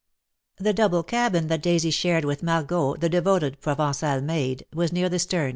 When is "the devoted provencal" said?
2.95-4.19